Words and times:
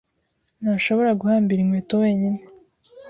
ntashobora 0.61 1.17
guhambira 1.21 1.59
inkweto 1.61 1.93
wenyine. 2.03 2.39